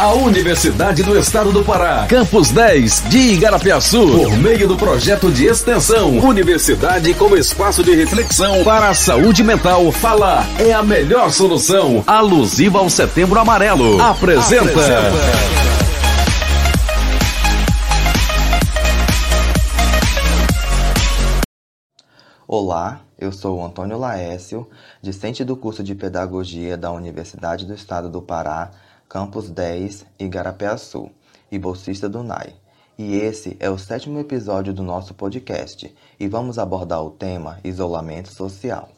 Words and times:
A 0.00 0.14
Universidade 0.14 1.02
do 1.02 1.18
Estado 1.18 1.52
do 1.52 1.62
Pará, 1.62 2.06
Campus 2.06 2.50
10 2.50 3.10
de 3.10 3.18
Igarapiaçu, 3.34 4.06
por 4.06 4.34
meio 4.38 4.66
do 4.66 4.74
projeto 4.74 5.30
de 5.30 5.44
extensão 5.44 6.16
Universidade 6.20 7.12
como 7.12 7.36
espaço 7.36 7.84
de 7.84 7.94
reflexão 7.94 8.64
para 8.64 8.88
a 8.88 8.94
saúde 8.94 9.44
mental, 9.44 9.92
falar 9.92 10.46
é 10.58 10.72
a 10.72 10.82
melhor 10.82 11.30
solução. 11.30 12.02
Alusiva 12.06 12.78
ao 12.78 12.88
Setembro 12.88 13.38
Amarelo. 13.38 14.00
Apresenta. 14.00 14.70
Apresenta. 14.70 15.60
Olá, 22.48 23.02
eu 23.18 23.30
sou 23.30 23.62
Antônio 23.62 23.98
Laécio, 23.98 24.66
discente 25.02 25.44
do 25.44 25.54
curso 25.54 25.82
de 25.82 25.94
Pedagogia 25.94 26.78
da 26.78 26.90
Universidade 26.90 27.66
do 27.66 27.74
Estado 27.74 28.08
do 28.08 28.22
Pará, 28.22 28.70
Campus 29.10 29.50
10, 29.50 30.06
Igarapeaçu, 30.20 31.10
e 31.50 31.58
bolsista 31.58 32.08
do 32.08 32.22
NAI. 32.22 32.54
E 32.96 33.16
esse 33.16 33.56
é 33.58 33.68
o 33.68 33.76
sétimo 33.76 34.20
episódio 34.20 34.72
do 34.72 34.84
nosso 34.84 35.14
podcast, 35.14 35.92
e 36.20 36.28
vamos 36.28 36.60
abordar 36.60 37.02
o 37.02 37.10
tema 37.10 37.58
isolamento 37.64 38.32
social. 38.32 38.88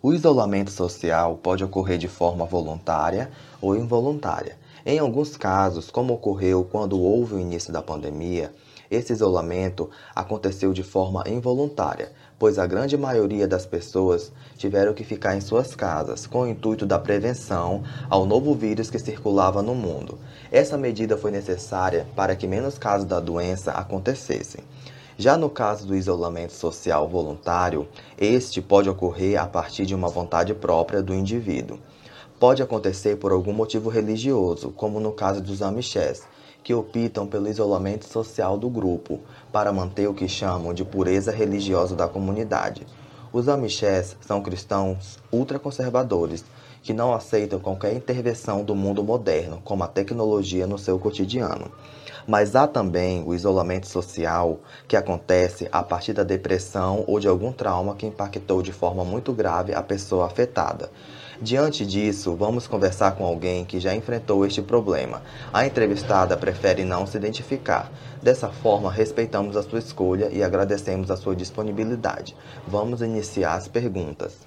O 0.00 0.14
isolamento 0.14 0.70
social 0.70 1.36
pode 1.36 1.62
ocorrer 1.62 1.98
de 1.98 2.08
forma 2.08 2.46
voluntária 2.46 3.30
ou 3.60 3.76
involuntária. 3.76 4.56
Em 4.86 4.98
alguns 4.98 5.36
casos, 5.36 5.90
como 5.90 6.14
ocorreu 6.14 6.64
quando 6.64 6.98
houve 6.98 7.34
o 7.34 7.38
início 7.38 7.70
da 7.70 7.82
pandemia, 7.82 8.54
esse 8.90 9.12
isolamento 9.12 9.90
aconteceu 10.14 10.72
de 10.72 10.82
forma 10.82 11.22
involuntária, 11.28 12.10
pois 12.40 12.58
a 12.58 12.66
grande 12.66 12.96
maioria 12.96 13.46
das 13.46 13.66
pessoas 13.66 14.32
tiveram 14.56 14.94
que 14.94 15.04
ficar 15.04 15.36
em 15.36 15.42
suas 15.42 15.74
casas 15.74 16.26
com 16.26 16.40
o 16.40 16.48
intuito 16.48 16.86
da 16.86 16.98
prevenção 16.98 17.82
ao 18.08 18.24
novo 18.24 18.54
vírus 18.54 18.88
que 18.88 18.98
circulava 18.98 19.62
no 19.62 19.74
mundo. 19.74 20.18
Essa 20.50 20.78
medida 20.78 21.18
foi 21.18 21.30
necessária 21.30 22.06
para 22.16 22.34
que 22.34 22.46
menos 22.46 22.78
casos 22.78 23.06
da 23.06 23.20
doença 23.20 23.72
acontecessem. 23.72 24.64
Já 25.18 25.36
no 25.36 25.50
caso 25.50 25.86
do 25.86 25.94
isolamento 25.94 26.54
social 26.54 27.06
voluntário, 27.06 27.86
este 28.18 28.62
pode 28.62 28.88
ocorrer 28.88 29.38
a 29.38 29.46
partir 29.46 29.84
de 29.84 29.94
uma 29.94 30.08
vontade 30.08 30.54
própria 30.54 31.02
do 31.02 31.12
indivíduo. 31.12 31.78
Pode 32.38 32.62
acontecer 32.62 33.16
por 33.16 33.32
algum 33.32 33.52
motivo 33.52 33.90
religioso, 33.90 34.70
como 34.70 34.98
no 34.98 35.12
caso 35.12 35.42
dos 35.42 35.60
amichés, 35.60 36.22
que 36.62 36.74
optam 36.74 37.26
pelo 37.26 37.48
isolamento 37.48 38.04
social 38.06 38.58
do 38.58 38.68
grupo 38.68 39.20
para 39.52 39.72
manter 39.72 40.08
o 40.08 40.14
que 40.14 40.28
chamam 40.28 40.72
de 40.72 40.84
pureza 40.84 41.32
religiosa 41.32 41.96
da 41.96 42.06
comunidade. 42.06 42.86
Os 43.32 43.48
amichés 43.48 44.16
são 44.20 44.42
cristãos 44.42 45.18
ultraconservadores 45.32 46.44
que 46.82 46.92
não 46.92 47.12
aceitam 47.12 47.60
qualquer 47.60 47.94
intervenção 47.94 48.64
do 48.64 48.74
mundo 48.74 49.04
moderno, 49.04 49.60
como 49.64 49.84
a 49.84 49.88
tecnologia, 49.88 50.66
no 50.66 50.78
seu 50.78 50.98
cotidiano. 50.98 51.70
Mas 52.26 52.56
há 52.56 52.66
também 52.66 53.22
o 53.26 53.34
isolamento 53.34 53.86
social 53.86 54.58
que 54.88 54.96
acontece 54.96 55.68
a 55.70 55.82
partir 55.82 56.12
da 56.12 56.22
depressão 56.22 57.04
ou 57.06 57.20
de 57.20 57.28
algum 57.28 57.52
trauma 57.52 57.94
que 57.94 58.06
impactou 58.06 58.62
de 58.62 58.72
forma 58.72 59.04
muito 59.04 59.32
grave 59.32 59.74
a 59.74 59.82
pessoa 59.82 60.26
afetada. 60.26 60.90
Diante 61.42 61.86
disso, 61.86 62.36
vamos 62.36 62.66
conversar 62.66 63.16
com 63.16 63.24
alguém 63.24 63.64
que 63.64 63.80
já 63.80 63.94
enfrentou 63.94 64.44
este 64.44 64.60
problema. 64.60 65.22
A 65.50 65.66
entrevistada 65.66 66.36
prefere 66.36 66.84
não 66.84 67.06
se 67.06 67.16
identificar. 67.16 67.90
Dessa 68.22 68.52
forma, 68.52 68.92
respeitamos 68.92 69.56
a 69.56 69.62
sua 69.62 69.78
escolha 69.78 70.28
e 70.28 70.42
agradecemos 70.42 71.10
a 71.10 71.16
sua 71.16 71.34
disponibilidade. 71.34 72.36
Vamos 72.68 73.00
iniciar 73.00 73.54
as 73.54 73.66
perguntas. 73.66 74.46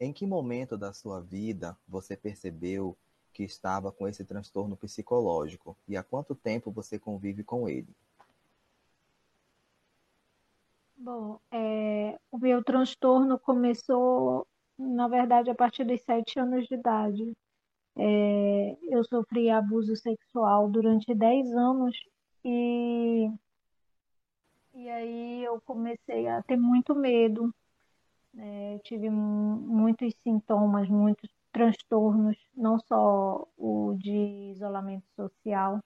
Em 0.00 0.10
que 0.10 0.26
momento 0.26 0.78
da 0.78 0.94
sua 0.94 1.20
vida 1.20 1.76
você 1.86 2.16
percebeu 2.16 2.96
que 3.30 3.44
estava 3.44 3.92
com 3.92 4.08
esse 4.08 4.24
transtorno 4.24 4.74
psicológico 4.74 5.76
e 5.86 5.98
há 5.98 6.02
quanto 6.02 6.34
tempo 6.34 6.70
você 6.70 6.98
convive 6.98 7.44
com 7.44 7.68
ele? 7.68 7.94
Bom, 10.96 11.38
é, 11.50 12.18
o 12.30 12.38
meu 12.38 12.64
transtorno 12.64 13.38
começou 13.38 14.46
na 14.82 15.08
verdade, 15.08 15.50
a 15.50 15.54
partir 15.54 15.84
dos 15.84 16.00
sete 16.02 16.38
anos 16.38 16.66
de 16.66 16.74
idade. 16.74 17.32
É, 17.96 18.76
eu 18.90 19.04
sofri 19.04 19.50
abuso 19.50 19.94
sexual 19.96 20.68
durante 20.70 21.14
dez 21.14 21.50
anos 21.52 21.94
e, 22.44 23.30
e 24.74 24.88
aí 24.90 25.44
eu 25.44 25.60
comecei 25.60 26.26
a 26.28 26.42
ter 26.42 26.56
muito 26.56 26.94
medo. 26.94 27.54
É, 28.36 28.78
tive 28.84 29.10
muitos 29.10 30.14
sintomas, 30.22 30.88
muitos 30.88 31.30
transtornos, 31.52 32.36
não 32.56 32.78
só 32.80 33.46
o 33.58 33.94
de 33.98 34.52
isolamento 34.52 35.04
social. 35.16 35.80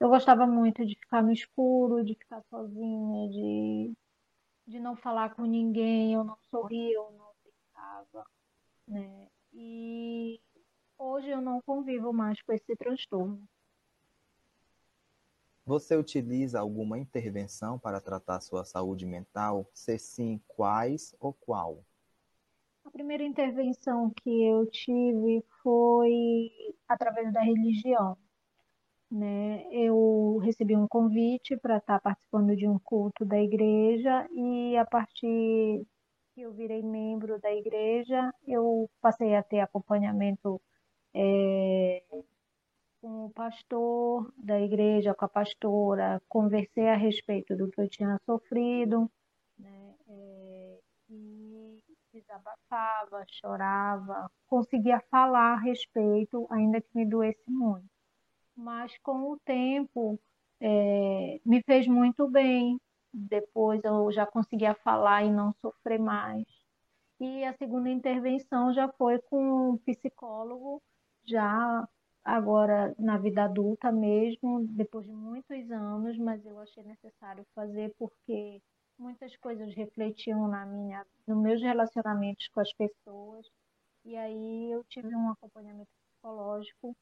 Eu 0.00 0.08
gostava 0.08 0.46
muito 0.46 0.84
de 0.86 0.96
ficar 0.96 1.22
no 1.22 1.32
escuro, 1.32 2.04
de 2.04 2.14
ficar 2.14 2.42
sozinha, 2.50 3.28
de, 3.30 3.92
de 4.66 4.80
não 4.80 4.96
falar 4.96 5.34
com 5.34 5.44
ninguém, 5.44 6.14
eu 6.14 6.24
não 6.24 6.36
sorria, 6.50 6.94
eu 6.94 7.12
não 7.12 7.25
estava, 7.86 8.26
né? 8.88 9.28
E 9.52 10.40
hoje 10.98 11.28
eu 11.28 11.40
não 11.40 11.62
convivo 11.62 12.12
mais 12.12 12.40
com 12.42 12.52
esse 12.52 12.74
transtorno. 12.76 13.40
Você 15.64 15.96
utiliza 15.96 16.60
alguma 16.60 16.98
intervenção 16.98 17.78
para 17.78 18.00
tratar 18.00 18.40
sua 18.40 18.64
saúde 18.64 19.04
mental? 19.04 19.68
Se 19.72 19.98
sim, 19.98 20.40
quais 20.46 21.14
ou 21.18 21.32
qual? 21.32 21.84
A 22.84 22.90
primeira 22.90 23.24
intervenção 23.24 24.10
que 24.10 24.44
eu 24.44 24.64
tive 24.66 25.44
foi 25.62 26.52
através 26.86 27.32
da 27.32 27.40
religião. 27.40 28.16
Né? 29.10 29.64
Eu 29.72 30.38
recebi 30.42 30.76
um 30.76 30.86
convite 30.86 31.56
para 31.56 31.78
estar 31.78 32.00
participando 32.00 32.56
de 32.56 32.68
um 32.68 32.78
culto 32.78 33.24
da 33.24 33.40
igreja 33.40 34.28
e 34.32 34.76
a 34.76 34.84
partir 34.84 35.84
que 36.36 36.42
eu 36.42 36.52
virei 36.52 36.82
membro 36.82 37.40
da 37.40 37.50
igreja, 37.50 38.30
eu 38.46 38.90
passei 39.00 39.34
a 39.34 39.42
ter 39.42 39.60
acompanhamento 39.60 40.60
é, 41.14 42.02
com 43.00 43.24
o 43.24 43.30
pastor 43.30 44.30
da 44.36 44.60
igreja, 44.60 45.14
com 45.14 45.24
a 45.24 45.28
pastora, 45.28 46.20
conversei 46.28 46.88
a 46.88 46.94
respeito 46.94 47.56
do 47.56 47.70
que 47.70 47.80
eu 47.80 47.88
tinha 47.88 48.20
sofrido, 48.26 49.10
né, 49.58 49.94
é, 50.10 50.78
e 51.08 51.82
desabafava, 52.12 53.24
chorava, 53.30 54.30
conseguia 54.46 55.00
falar 55.10 55.54
a 55.54 55.60
respeito, 55.60 56.46
ainda 56.50 56.82
que 56.82 56.90
me 56.94 57.06
doesse 57.06 57.50
muito. 57.50 57.88
Mas 58.54 58.92
com 58.98 59.32
o 59.32 59.38
tempo, 59.38 60.20
é, 60.60 61.40
me 61.46 61.62
fez 61.62 61.86
muito 61.86 62.28
bem, 62.28 62.78
depois 63.16 63.82
eu 63.82 64.12
já 64.12 64.26
conseguia 64.26 64.74
falar 64.74 65.24
e 65.24 65.30
não 65.30 65.54
sofrer 65.54 65.98
mais. 65.98 66.44
E 67.18 67.44
a 67.44 67.54
segunda 67.54 67.88
intervenção 67.88 68.74
já 68.74 68.88
foi 68.88 69.18
com 69.20 69.70
um 69.70 69.78
psicólogo, 69.78 70.82
já 71.24 71.88
agora 72.22 72.94
na 72.98 73.16
vida 73.16 73.44
adulta 73.44 73.90
mesmo, 73.90 74.66
depois 74.68 75.06
de 75.06 75.12
muitos 75.12 75.70
anos, 75.70 76.18
mas 76.18 76.44
eu 76.44 76.58
achei 76.58 76.82
necessário 76.84 77.46
fazer 77.54 77.94
porque 77.98 78.60
muitas 78.98 79.34
coisas 79.38 79.74
refletiam 79.74 80.46
na 80.48 80.66
minha, 80.66 81.06
nos 81.26 81.38
meus 81.38 81.62
relacionamentos 81.62 82.48
com 82.48 82.60
as 82.60 82.72
pessoas. 82.74 83.46
E 84.04 84.14
aí 84.16 84.70
eu 84.70 84.84
tive 84.84 85.14
um 85.16 85.30
acompanhamento 85.30 85.90
psicológico. 86.10 86.94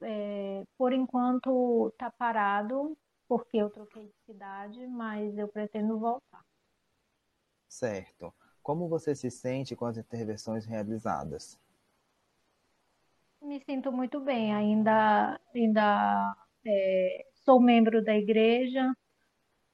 É, 0.00 0.64
por 0.76 0.92
enquanto 0.92 1.88
está 1.88 2.10
parado, 2.10 2.96
porque 3.28 3.58
eu 3.58 3.68
troquei 3.68 4.06
de 4.06 4.14
cidade, 4.24 4.86
mas 4.86 5.36
eu 5.36 5.46
pretendo 5.46 5.98
voltar. 5.98 6.44
Certo. 7.68 8.34
Como 8.62 8.88
você 8.88 9.14
se 9.14 9.30
sente 9.30 9.76
com 9.76 9.84
as 9.84 9.98
intervenções 9.98 10.64
realizadas? 10.64 11.60
Me 13.40 13.60
sinto 13.60 13.92
muito 13.92 14.18
bem. 14.20 14.54
Ainda, 14.54 15.38
ainda 15.54 16.36
é, 16.66 17.26
sou 17.34 17.60
membro 17.60 18.02
da 18.02 18.16
igreja, 18.16 18.92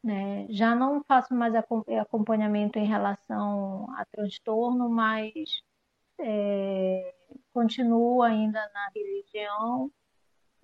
né? 0.03 0.47
já 0.51 0.75
não 0.75 1.03
faço 1.05 1.33
mais 1.33 1.55
acompanhamento 1.55 2.79
em 2.79 2.87
relação 2.87 3.87
a 3.97 4.05
transtorno, 4.05 4.91
mas 4.91 5.63
é, 6.19 7.15
continuo 7.53 8.23
ainda 8.23 8.61
na 8.75 8.91
religião 8.95 9.91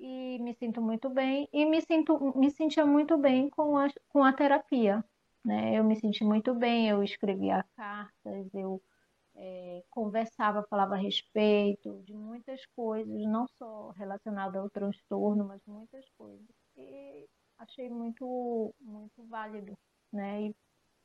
e 0.00 0.38
me 0.40 0.54
sinto 0.54 0.80
muito 0.80 1.10
bem 1.10 1.48
e 1.52 1.66
me 1.66 1.80
sinto 1.82 2.32
me 2.36 2.50
sentia 2.50 2.86
muito 2.86 3.18
bem 3.18 3.50
com 3.50 3.76
a, 3.76 3.88
com 4.08 4.24
a 4.24 4.32
terapia 4.32 5.04
né? 5.44 5.78
Eu 5.78 5.84
me 5.84 5.96
senti 5.96 6.24
muito 6.24 6.54
bem 6.54 6.88
eu 6.88 7.02
escrevia 7.02 7.64
cartas 7.76 8.54
eu 8.54 8.82
é, 9.36 9.84
conversava 9.90 10.66
falava 10.68 10.94
a 10.94 10.98
respeito 10.98 12.02
de 12.04 12.14
muitas 12.14 12.64
coisas 12.74 13.22
não 13.26 13.46
só 13.58 13.90
relacionadas 13.90 14.56
ao 14.60 14.70
transtorno 14.70 15.44
mas 15.44 15.62
muitas 15.66 16.04
coisas. 16.18 16.46
E 16.76 17.28
achei 17.58 17.88
muito 17.90 18.74
muito 18.80 19.24
válido 19.28 19.76
né? 20.12 20.48
E 20.48 20.56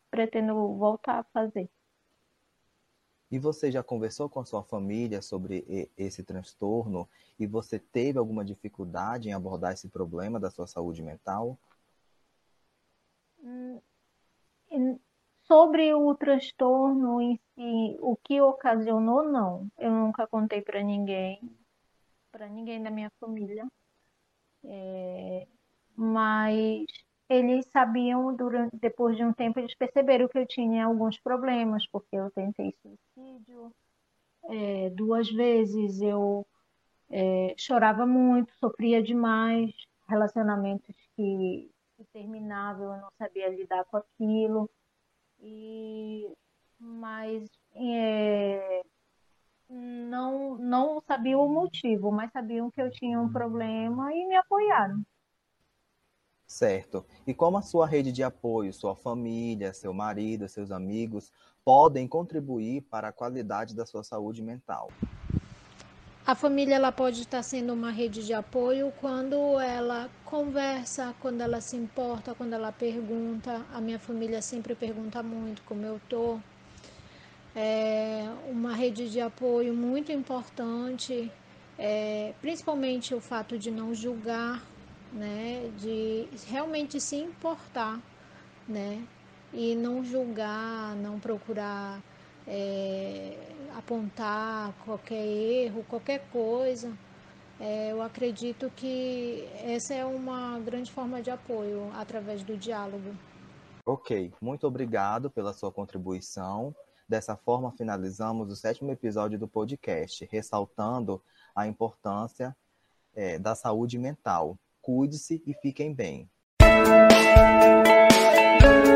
pretendo 0.10 0.54
voltar 0.78 1.20
a 1.20 1.24
fazer 1.26 1.70
E 3.36 3.38
você 3.38 3.70
já 3.70 3.84
conversou 3.84 4.30
com 4.30 4.40
a 4.40 4.46
sua 4.46 4.64
família 4.64 5.22
sobre 5.22 5.92
esse 5.98 6.24
transtorno 6.24 7.06
e 7.38 7.46
você 7.46 7.78
teve 7.78 8.18
alguma 8.18 8.46
dificuldade 8.46 9.28
em 9.28 9.34
abordar 9.34 9.74
esse 9.74 9.90
problema 9.90 10.40
da 10.40 10.50
sua 10.50 10.66
saúde 10.66 11.04
mental? 11.04 11.60
Hum, 13.44 13.82
sobre 15.44 15.94
o 15.94 16.16
transtorno 16.16 17.20
em 17.20 17.38
si, 17.54 17.98
o 18.00 18.16
que 18.16 18.40
ocasionou, 18.40 19.30
não. 19.30 19.70
Eu 19.78 19.92
nunca 19.92 20.26
contei 20.26 20.62
para 20.62 20.82
ninguém, 20.82 21.42
para 22.32 22.48
ninguém 22.48 22.82
da 22.82 22.90
minha 22.90 23.12
família. 23.20 23.68
É, 24.64 25.46
mas 25.94 26.86
eles 27.30 27.66
sabiam, 27.68 28.36
durante, 28.36 28.76
depois 28.78 29.18
de 29.18 29.24
um 29.24 29.34
tempo, 29.34 29.60
eles 29.60 29.76
perceberam 29.76 30.28
que 30.28 30.38
eu 30.38 30.48
tinha 30.48 30.86
alguns 30.86 31.20
problemas, 31.20 31.88
porque 31.88 32.16
eu 32.16 32.30
tentei 32.32 32.74
suicídio 32.82 33.74
é, 34.50 34.90
duas 34.92 35.30
vezes, 35.32 36.02
eu 36.02 36.46
é, 37.10 37.56
chorava 37.58 38.06
muito, 38.06 38.54
sofria 38.56 39.02
demais, 39.02 39.72
relacionamentos 40.08 40.96
que, 41.16 41.72
que 41.98 42.04
terminavam, 42.14 42.96
eu 42.96 43.02
não 43.02 43.10
sabia 43.18 43.50
lidar 43.50 43.84
com 43.86 43.98
aquilo, 43.98 44.70
e, 45.40 46.32
mas 46.80 47.50
é, 47.74 48.84
não, 49.70 50.58
não 50.58 51.02
sabiam 51.02 51.46
o 51.46 51.50
motivo, 51.50 52.12
mas 52.12 52.32
sabiam 52.32 52.70
que 52.72 52.82
eu 52.82 52.92
tinha 52.92 53.20
um 53.20 53.32
problema 53.32 54.14
e 54.14 54.28
me 54.28 54.36
apoiaram. 54.36 55.04
Certo. 56.48 57.06
E 57.26 57.34
como 57.34 57.58
a 57.58 57.62
sua 57.62 57.88
rede 57.88 58.12
de 58.12 58.24
apoio, 58.24 58.72
sua 58.72 58.96
família, 58.96 59.74
seu 59.74 59.94
marido, 59.94 60.48
seus 60.48 60.72
amigos 60.72 61.32
podem 61.64 62.08
contribuir 62.08 62.82
para 62.82 63.08
a 63.08 63.12
qualidade 63.12 63.76
da 63.76 63.86
sua 63.86 64.04
saúde 64.04 64.44
mental? 64.44 64.90
A 66.26 66.34
família 66.34 66.76
ela 66.76 66.92
pode 66.92 67.22
estar 67.22 67.44
sendo 67.44 67.74
uma 67.74 67.92
rede 67.92 68.26
de 68.26 68.34
apoio 68.34 68.92
quando 69.00 69.60
ela 69.60 70.10
conversa, 70.24 71.14
quando 71.20 71.42
ela 71.42 71.62
se 71.62 71.76
importa, 71.76 72.34
quando 72.34 72.54
ela 72.54 72.72
pergunta. 72.72 73.64
A 73.72 73.80
minha 73.80 74.00
família 74.00 74.42
sempre 74.42 74.74
pergunta 74.74 75.22
muito 75.22 75.62
como 75.64 75.86
eu 75.86 76.02
tô. 76.10 76.40
É 77.56 78.28
uma 78.50 78.74
rede 78.74 79.10
de 79.10 79.22
apoio 79.22 79.74
muito 79.74 80.12
importante, 80.12 81.32
é, 81.78 82.34
principalmente 82.42 83.14
o 83.14 83.22
fato 83.22 83.58
de 83.58 83.70
não 83.70 83.94
julgar 83.94 84.64
né, 85.16 85.72
de 85.80 86.28
realmente 86.48 87.00
se 87.00 87.16
importar, 87.16 88.02
né, 88.68 89.02
e 89.54 89.74
não 89.74 90.04
julgar, 90.04 90.96
não 90.98 91.20
procurar 91.20 92.02
é, 92.46 93.38
apontar 93.76 94.74
qualquer 94.84 95.26
erro, 95.26 95.84
qualquer 95.86 96.28
coisa. 96.30 96.96
É, 97.60 97.94
eu 97.94 98.02
acredito 98.02 98.70
que 98.76 99.48
essa 99.64 99.94
é 99.94 100.04
uma 100.04 100.60
grande 100.60 100.92
forma 100.92 101.22
de 101.22 101.32
apoio 101.32 101.90
através 101.94 102.44
do 102.44 102.58
diálogo. 102.58 103.16
Ok, 103.86 104.34
muito 104.42 104.68
obrigado 104.68 105.30
pela 105.30 105.54
sua 105.54 105.72
contribuição. 105.72 106.76
Dessa 107.08 107.38
forma, 107.38 107.72
finalizamos 107.72 108.52
o 108.52 108.56
sétimo 108.56 108.92
episódio 108.92 109.40
do 109.40 109.48
podcast, 109.48 110.28
ressaltando 110.30 111.22
a 111.56 111.68
importância 111.68 112.56
é, 113.14 113.40
da 113.40 113.56
saúde 113.56 113.98
mental. 113.98 114.58
Cuide-se 114.86 115.42
e 115.48 115.54
fiquem 115.64 115.96
bem. 115.96 116.30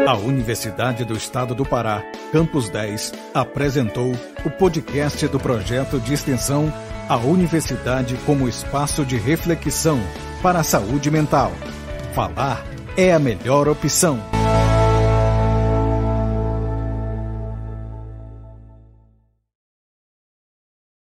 A 0.07 0.15
Universidade 0.15 1.03
do 1.03 1.17
Estado 1.17 1.55
do 1.55 1.65
Pará, 1.65 2.03
Campus 2.31 2.69
10, 2.69 3.11
apresentou 3.33 4.11
o 4.45 4.51
podcast 4.51 5.27
do 5.27 5.39
projeto 5.39 5.99
de 5.99 6.13
extensão 6.13 6.71
A 7.09 7.17
Universidade 7.17 8.15
como 8.23 8.47
Espaço 8.47 9.03
de 9.03 9.17
Reflexão 9.17 9.97
para 10.43 10.59
a 10.59 10.63
Saúde 10.63 11.09
Mental. 11.09 11.51
Falar 12.13 12.63
é 12.95 13.11
a 13.11 13.17
melhor 13.17 13.67
opção. 13.67 14.28